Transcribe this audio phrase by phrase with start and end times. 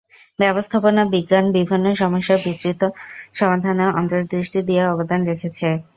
[0.39, 2.81] ব্যবস্থাপনা বিজ্ঞান বিভিন্ন সমস্যার বিস্তৃত
[3.35, 5.67] সমাধানে অন্তর্দৃষ্টি দিয়ে অবদান রেখেছে।